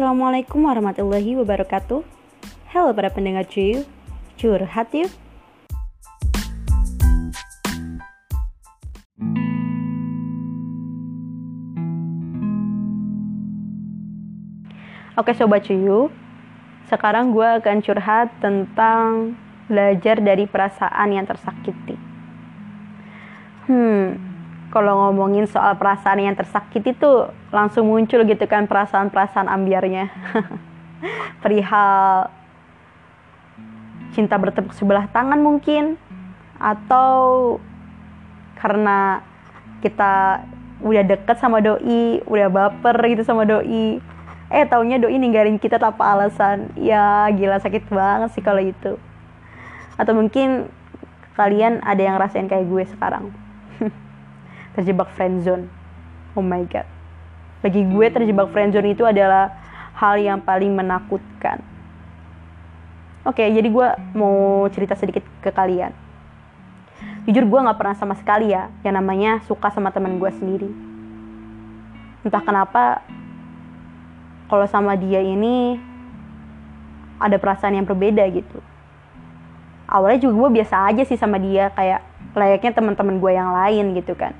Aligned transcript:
Assalamualaikum 0.00 0.64
warahmatullahi 0.64 1.36
wabarakatuh. 1.44 2.00
Halo 2.72 2.96
para 2.96 3.12
pendengar 3.12 3.44
cuy, 3.44 3.84
curhat 4.40 4.88
yuk. 4.96 5.12
Oke 15.20 15.36
sobat 15.36 15.68
cuyu, 15.68 16.08
sekarang 16.88 17.36
gue 17.36 17.60
akan 17.60 17.84
curhat 17.84 18.32
tentang 18.40 19.36
belajar 19.68 20.16
dari 20.24 20.48
perasaan 20.48 21.12
yang 21.12 21.28
tersakiti. 21.28 22.00
Hmm, 23.68 24.29
kalau 24.70 25.10
ngomongin 25.10 25.50
soal 25.50 25.74
perasaan 25.74 26.22
yang 26.22 26.38
tersakiti 26.38 26.94
tuh 26.94 27.34
langsung 27.50 27.90
muncul 27.90 28.22
gitu 28.22 28.46
kan 28.46 28.70
perasaan-perasaan 28.70 29.50
ambiarnya. 29.50 30.06
Perihal 31.42 32.30
cinta 34.14 34.38
bertepuk 34.38 34.74
sebelah 34.74 35.10
tangan 35.10 35.42
mungkin 35.42 35.98
atau 36.62 37.58
karena 38.58 39.26
kita 39.82 40.44
udah 40.86 41.04
deket 41.04 41.36
sama 41.42 41.58
doi, 41.58 42.22
udah 42.24 42.48
baper 42.48 42.96
gitu 43.10 43.26
sama 43.26 43.42
doi, 43.42 43.98
eh 44.54 44.64
taunya 44.70 45.02
doi 45.02 45.18
ninggalin 45.18 45.58
kita 45.58 45.82
tanpa 45.82 46.14
alasan. 46.14 46.70
Ya 46.78 47.26
gila 47.34 47.58
sakit 47.58 47.90
banget 47.90 48.30
sih 48.38 48.42
kalau 48.44 48.62
itu. 48.62 48.94
Atau 49.98 50.14
mungkin 50.14 50.70
kalian 51.34 51.82
ada 51.82 52.02
yang 52.02 52.16
rasain 52.22 52.46
kayak 52.46 52.68
gue 52.70 52.84
sekarang 52.86 53.32
terjebak 54.74 55.10
friendzone 55.14 55.80
oh 56.34 56.44
my 56.44 56.62
god. 56.68 56.86
Bagi 57.60 57.84
gue 57.84 58.06
terjebak 58.08 58.48
friendzone 58.54 58.94
itu 58.94 59.04
adalah 59.04 59.52
hal 59.96 60.16
yang 60.16 60.40
paling 60.40 60.72
menakutkan. 60.72 61.60
Oke 63.26 63.44
jadi 63.44 63.68
gue 63.68 63.88
mau 64.16 64.64
cerita 64.72 64.96
sedikit 64.96 65.24
ke 65.44 65.50
kalian. 65.52 65.92
Jujur 67.28 67.44
gue 67.44 67.60
nggak 67.60 67.76
pernah 67.76 67.96
sama 67.96 68.16
sekali 68.16 68.52
ya 68.52 68.72
yang 68.80 68.96
namanya 68.96 69.44
suka 69.44 69.68
sama 69.68 69.92
teman 69.92 70.16
gue 70.16 70.30
sendiri. 70.32 70.70
Entah 72.24 72.40
kenapa 72.40 73.04
kalau 74.48 74.66
sama 74.66 74.96
dia 74.96 75.20
ini 75.20 75.76
ada 77.20 77.36
perasaan 77.36 77.76
yang 77.76 77.84
berbeda 77.84 78.24
gitu. 78.32 78.58
Awalnya 79.84 80.24
juga 80.24 80.48
gue 80.48 80.50
biasa 80.62 80.88
aja 80.88 81.02
sih 81.04 81.18
sama 81.20 81.36
dia 81.36 81.68
kayak 81.76 82.00
layaknya 82.32 82.72
teman-teman 82.72 83.20
gue 83.20 83.32
yang 83.36 83.52
lain 83.52 83.92
gitu 83.98 84.14
kan 84.16 84.32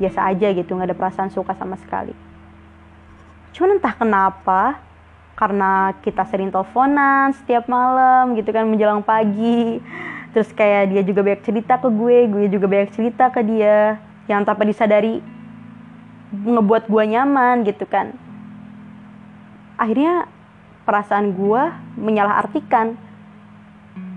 biasa 0.00 0.28
aja 0.32 0.48
gitu 0.52 0.72
nggak 0.72 0.88
ada 0.92 0.98
perasaan 0.98 1.30
suka 1.32 1.52
sama 1.56 1.76
sekali. 1.80 2.12
Cuman 3.52 3.76
entah 3.76 3.92
kenapa 3.92 4.80
karena 5.36 5.96
kita 6.00 6.24
sering 6.28 6.52
teleponan 6.52 7.36
setiap 7.36 7.68
malam 7.68 8.32
gitu 8.36 8.48
kan 8.52 8.64
menjelang 8.64 9.04
pagi. 9.04 9.80
Terus 10.32 10.48
kayak 10.56 10.96
dia 10.96 11.02
juga 11.04 11.20
banyak 11.20 11.42
cerita 11.44 11.76
ke 11.76 11.88
gue 11.92 12.16
gue 12.28 12.44
juga 12.48 12.66
banyak 12.68 12.90
cerita 12.96 13.28
ke 13.28 13.44
dia. 13.44 14.00
Yang 14.30 14.42
tanpa 14.48 14.64
disadari 14.64 15.20
ngebuat 16.32 16.88
gue 16.88 17.04
nyaman 17.12 17.68
gitu 17.68 17.84
kan. 17.84 18.16
Akhirnya 19.76 20.24
perasaan 20.88 21.36
gue 21.36 21.62
menyalahartikan. 22.00 22.96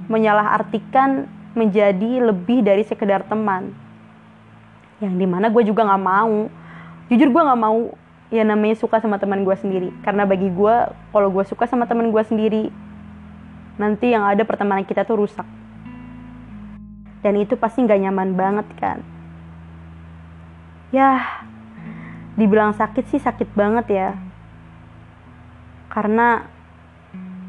Menyalahartikan 0.08 1.28
menjadi 1.56 2.32
lebih 2.32 2.64
dari 2.64 2.84
sekedar 2.84 3.26
teman 3.28 3.85
yang 5.04 5.20
di 5.20 5.28
mana 5.28 5.52
gue 5.52 5.64
juga 5.68 5.84
nggak 5.84 6.04
mau. 6.04 6.48
Jujur 7.12 7.30
gue 7.30 7.42
nggak 7.42 7.62
mau 7.62 7.94
ya 8.34 8.44
namanya 8.48 8.76
suka 8.80 9.04
sama 9.04 9.20
teman 9.20 9.44
gue 9.44 9.56
sendiri. 9.56 9.90
Karena 10.02 10.24
bagi 10.24 10.48
gue 10.48 10.76
kalau 11.12 11.30
gue 11.32 11.44
suka 11.44 11.68
sama 11.68 11.86
teman 11.86 12.10
gue 12.12 12.24
sendiri 12.24 12.72
nanti 13.76 14.16
yang 14.16 14.24
ada 14.24 14.48
pertemanan 14.48 14.88
kita 14.88 15.04
tuh 15.04 15.20
rusak. 15.20 15.48
Dan 17.20 17.42
itu 17.42 17.58
pasti 17.60 17.84
nggak 17.84 18.02
nyaman 18.08 18.30
banget 18.38 18.68
kan? 18.80 19.04
Ya 20.94 21.20
dibilang 22.40 22.76
sakit 22.76 23.10
sih 23.12 23.20
sakit 23.20 23.52
banget 23.52 23.86
ya. 23.92 24.10
Karena 25.92 26.48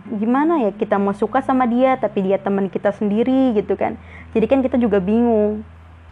gimana 0.07 0.63
ya 0.63 0.71
kita 0.71 1.03
mau 1.03 1.11
suka 1.11 1.43
sama 1.43 1.67
dia 1.67 1.99
tapi 1.99 2.23
dia 2.23 2.39
teman 2.39 2.71
kita 2.71 2.91
sendiri 2.91 3.55
gitu 3.55 3.79
kan. 3.79 3.95
Jadi 4.35 4.47
kan 4.51 4.61
kita 4.63 4.79
juga 4.79 4.99
bingung 4.99 5.63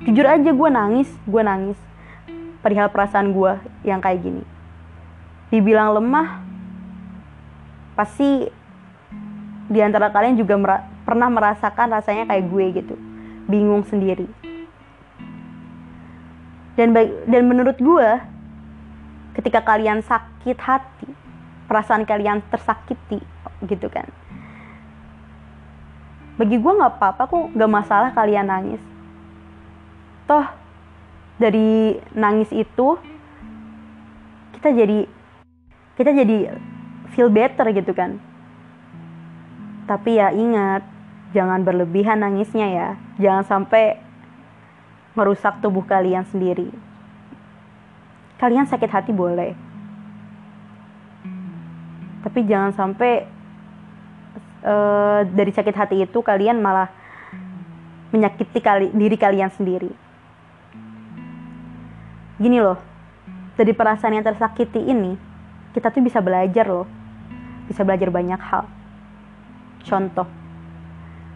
jujur 0.02 0.26
aja 0.26 0.50
gue 0.50 0.68
nangis 0.70 1.10
gue 1.28 1.42
nangis. 1.44 1.78
Perihal 2.64 2.88
perasaan 2.88 3.30
gue 3.36 3.60
yang 3.84 4.00
kayak 4.00 4.24
gini. 4.24 4.42
Dibilang 5.52 5.94
lemah 5.94 6.40
pasti 7.94 8.50
di 9.70 9.78
antara 9.78 10.10
kalian 10.10 10.34
juga 10.34 10.58
mer 10.58 10.72
pernah 11.04 11.28
merasakan 11.30 11.94
rasanya 11.94 12.24
kayak 12.26 12.44
gue 12.48 12.64
gitu. 12.82 12.94
Bingung 13.46 13.84
sendiri. 13.84 14.26
Dan 16.74 16.90
dan 17.28 17.42
menurut 17.46 17.78
gue 17.78 18.08
ketika 19.38 19.62
kalian 19.62 20.02
sakit 20.02 20.58
hati 20.58 21.06
perasaan 21.68 22.02
kalian 22.08 22.42
tersakiti 22.50 23.20
gitu 23.68 23.86
kan. 23.92 24.08
Bagi 26.34 26.58
gue 26.58 26.72
nggak 26.72 26.98
apa-apa 26.98 27.30
kok 27.30 27.44
nggak 27.54 27.70
masalah 27.70 28.10
kalian 28.10 28.50
nangis 28.50 28.82
toh 30.24 30.46
dari 31.36 31.98
nangis 32.14 32.48
itu 32.54 32.96
kita 34.58 34.70
jadi 34.72 35.04
kita 35.98 36.10
jadi 36.14 36.38
feel 37.12 37.30
better 37.30 37.68
gitu 37.74 37.92
kan. 37.92 38.18
Tapi 39.84 40.16
ya 40.16 40.32
ingat 40.32 40.82
jangan 41.36 41.60
berlebihan 41.60 42.24
nangisnya 42.24 42.66
ya. 42.72 42.88
Jangan 43.20 43.44
sampai 43.44 44.00
merusak 45.14 45.60
tubuh 45.60 45.84
kalian 45.84 46.24
sendiri. 46.26 46.72
Kalian 48.40 48.66
sakit 48.66 48.90
hati 48.90 49.12
boleh. 49.14 49.52
Tapi 52.24 52.40
jangan 52.48 52.72
sampai 52.72 53.28
uh, 54.64 55.20
dari 55.28 55.52
sakit 55.52 55.76
hati 55.76 55.96
itu 56.02 56.18
kalian 56.24 56.58
malah 56.58 56.88
menyakiti 58.10 58.64
kali, 58.64 58.88
diri 58.96 59.20
kalian 59.20 59.52
sendiri 59.52 60.03
gini 62.38 62.58
loh 62.58 62.78
dari 63.54 63.70
perasaan 63.70 64.18
yang 64.18 64.26
tersakiti 64.26 64.82
ini 64.82 65.34
kita 65.74 65.90
tuh 65.90 66.02
bisa 66.06 66.22
belajar 66.22 66.70
loh. 66.70 66.86
Bisa 67.66 67.82
belajar 67.82 68.08
banyak 68.14 68.38
hal. 68.38 68.64
Contoh 69.84 70.28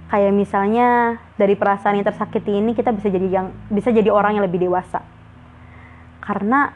kayak 0.08 0.32
misalnya 0.32 1.20
dari 1.36 1.52
perasaan 1.52 2.00
yang 2.00 2.06
tersakiti 2.08 2.56
ini 2.56 2.72
kita 2.72 2.96
bisa 2.96 3.12
jadi 3.12 3.28
yang 3.28 3.52
bisa 3.68 3.92
jadi 3.92 4.08
orang 4.08 4.40
yang 4.40 4.44
lebih 4.46 4.62
dewasa. 4.62 5.04
Karena 6.24 6.72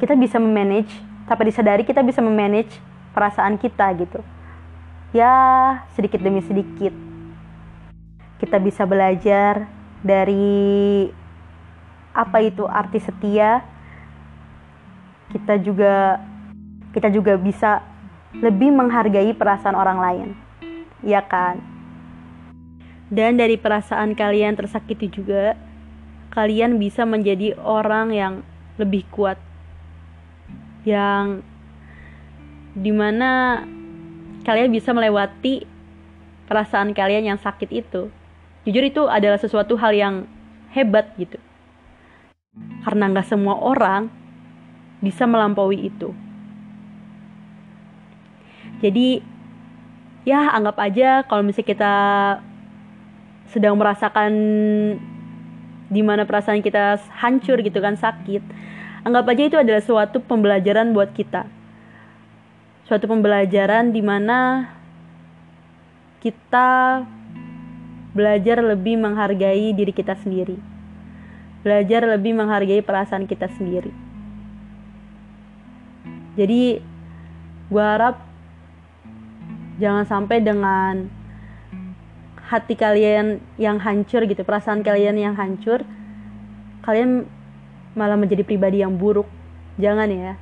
kita 0.00 0.16
bisa 0.16 0.40
memanage 0.40 0.92
tanpa 1.28 1.42
disadari 1.44 1.84
kita 1.84 2.00
bisa 2.06 2.22
memanage 2.24 2.80
perasaan 3.12 3.60
kita 3.60 3.92
gitu. 3.98 4.20
Ya 5.12 5.32
sedikit 5.98 6.22
demi 6.22 6.40
sedikit. 6.40 6.94
Kita 8.36 8.60
bisa 8.60 8.84
belajar 8.84 9.68
dari 10.04 11.08
apa 12.16 12.40
itu 12.40 12.64
arti 12.64 12.96
setia 13.04 13.60
kita 15.36 15.60
juga 15.60 16.16
kita 16.96 17.12
juga 17.12 17.36
bisa 17.36 17.84
lebih 18.32 18.72
menghargai 18.72 19.36
perasaan 19.36 19.76
orang 19.76 19.98
lain 20.00 20.28
ya 21.04 21.20
kan 21.20 21.60
dan 23.12 23.36
dari 23.36 23.60
perasaan 23.60 24.16
kalian 24.16 24.56
tersakiti 24.56 25.12
juga 25.12 25.54
kalian 26.32 26.80
bisa 26.80 27.04
menjadi 27.04 27.54
orang 27.60 28.10
yang 28.16 28.34
lebih 28.80 29.04
kuat 29.12 29.36
yang 30.88 31.44
di 32.76 32.92
mana 32.92 33.64
kalian 34.44 34.70
bisa 34.70 34.92
melewati 34.92 35.66
perasaan 36.46 36.94
kalian 36.94 37.34
yang 37.34 37.38
sakit 37.42 37.72
itu. 37.74 38.12
Jujur 38.62 38.84
itu 38.86 39.02
adalah 39.10 39.40
sesuatu 39.40 39.74
hal 39.74 39.96
yang 39.96 40.14
hebat 40.70 41.10
gitu. 41.18 41.40
Karena 42.84 43.10
nggak 43.10 43.28
semua 43.28 43.58
orang 43.58 44.08
bisa 45.02 45.28
melampaui 45.28 45.90
itu. 45.90 46.14
Jadi 48.80 49.20
ya 50.26 50.52
anggap 50.52 50.76
aja 50.82 51.22
kalau 51.24 51.46
misalnya 51.46 51.70
kita 51.70 51.94
sedang 53.50 53.78
merasakan 53.78 54.32
di 55.86 56.02
mana 56.02 56.26
perasaan 56.26 56.66
kita 56.66 56.98
hancur 57.22 57.62
gitu 57.62 57.78
kan 57.78 57.94
sakit 57.94 58.42
anggap 59.06 59.22
aja 59.30 59.42
itu 59.46 59.54
adalah 59.54 59.78
suatu 59.78 60.18
pembelajaran 60.18 60.90
buat 60.90 61.14
kita 61.14 61.46
suatu 62.90 63.06
pembelajaran 63.06 63.94
di 63.94 64.02
mana 64.02 64.66
kita 66.22 67.02
belajar 68.14 68.62
lebih 68.64 68.96
menghargai 68.98 69.76
diri 69.76 69.92
kita 69.92 70.16
sendiri. 70.18 70.75
Belajar 71.66 72.06
lebih 72.06 72.38
menghargai 72.38 72.78
perasaan 72.78 73.26
kita 73.26 73.50
sendiri. 73.50 73.90
Jadi 76.38 76.78
gue 77.66 77.82
harap 77.82 78.22
jangan 79.82 80.06
sampai 80.06 80.38
dengan 80.38 81.10
hati 82.46 82.78
kalian 82.78 83.42
yang 83.58 83.82
hancur 83.82 84.22
gitu 84.30 84.46
perasaan 84.46 84.86
kalian 84.86 85.18
yang 85.18 85.34
hancur 85.34 85.82
kalian 86.86 87.26
malah 87.98 88.14
menjadi 88.14 88.46
pribadi 88.46 88.86
yang 88.86 88.94
buruk. 88.94 89.26
Jangan 89.80 90.06
ya. 90.06 90.38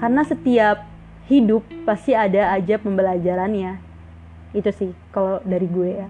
Karena 0.00 0.22
setiap 0.24 0.88
hidup 1.28 1.66
pasti 1.84 2.16
ada 2.16 2.56
aja 2.56 2.80
pembelajarannya. 2.80 3.76
Itu 4.56 4.70
sih 4.72 4.96
kalau 5.12 5.44
dari 5.44 5.68
gue 5.68 5.90
ya. 5.92 6.08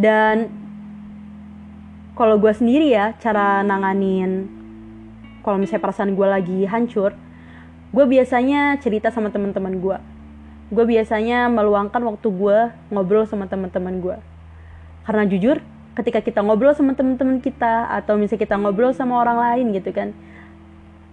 Dan 0.00 0.59
kalau 2.20 2.36
gue 2.36 2.52
sendiri 2.52 2.92
ya 2.92 3.16
cara 3.16 3.64
nanganin 3.64 4.44
kalau 5.40 5.56
misalnya 5.56 5.88
perasaan 5.88 6.12
gue 6.12 6.28
lagi 6.28 6.68
hancur 6.68 7.16
gue 7.96 8.04
biasanya 8.04 8.76
cerita 8.76 9.08
sama 9.08 9.32
teman-teman 9.32 9.80
gue 9.80 9.96
gue 10.68 10.84
biasanya 10.84 11.48
meluangkan 11.48 12.04
waktu 12.04 12.28
gue 12.28 12.58
ngobrol 12.92 13.24
sama 13.24 13.48
teman-teman 13.48 14.04
gue 14.04 14.16
karena 15.08 15.24
jujur 15.32 15.64
ketika 15.96 16.20
kita 16.20 16.44
ngobrol 16.44 16.76
sama 16.76 16.92
teman-teman 16.92 17.40
kita 17.40 17.88
atau 17.88 18.20
misalnya 18.20 18.44
kita 18.44 18.60
ngobrol 18.60 18.92
sama 18.92 19.16
orang 19.16 19.40
lain 19.40 19.72
gitu 19.80 19.88
kan 19.88 20.12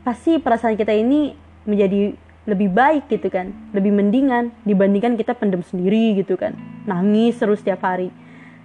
pasti 0.04 0.44
perasaan 0.44 0.76
kita 0.76 0.92
ini 0.92 1.40
menjadi 1.64 2.20
lebih 2.52 2.68
baik 2.68 3.08
gitu 3.08 3.32
kan 3.32 3.56
lebih 3.72 3.96
mendingan 3.96 4.52
dibandingkan 4.68 5.16
kita 5.16 5.32
pendem 5.40 5.64
sendiri 5.64 6.20
gitu 6.20 6.36
kan 6.36 6.52
nangis 6.84 7.36
terus 7.40 7.60
setiap 7.60 7.84
hari. 7.84 8.08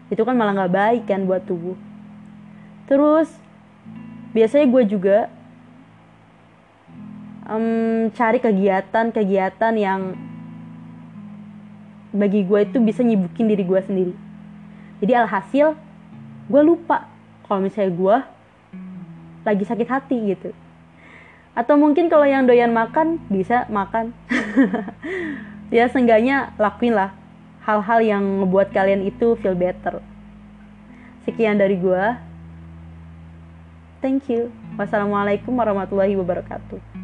Itu 0.07 0.23
kan 0.23 0.39
malah 0.39 0.55
nggak 0.55 0.75
baik 0.77 1.03
kan 1.11 1.27
buat 1.27 1.43
tubuh 1.43 1.75
terus 2.93 3.33
biasanya 4.37 4.69
gue 4.69 4.83
juga 4.85 5.33
um, 7.49 8.13
cari 8.13 8.37
kegiatan-kegiatan 8.37 9.75
yang 9.81 10.13
bagi 12.13 12.45
gue 12.45 12.61
itu 12.69 12.77
bisa 12.85 13.01
nyibukin 13.01 13.49
diri 13.49 13.65
gue 13.65 13.81
sendiri. 13.81 14.15
Jadi 15.01 15.13
alhasil 15.17 15.73
gue 16.53 16.63
lupa 16.63 17.09
kalau 17.49 17.65
misalnya 17.65 17.97
gue 17.97 18.17
lagi 19.49 19.65
sakit 19.65 19.89
hati 19.89 20.37
gitu. 20.37 20.53
Atau 21.57 21.81
mungkin 21.81 22.13
kalau 22.13 22.29
yang 22.29 22.45
doyan 22.45 22.77
makan 22.77 23.21
bisa 23.33 23.65
makan. 23.73 24.13
Ya 25.73 25.89
seenggaknya 25.89 26.53
lakuin 26.61 26.93
lah 26.93 27.17
hal-hal 27.65 28.05
yang 28.05 28.21
membuat 28.21 28.77
kalian 28.77 29.09
itu 29.09 29.41
feel 29.41 29.57
better. 29.57 30.05
Sekian 31.25 31.57
dari 31.57 31.81
gue 31.81 32.32
thank 34.03 34.29
you. 34.29 34.51
Wassalamualaikum 34.77 35.55
warahmatullahi 35.55 36.19
wabarakatuh 36.19 37.02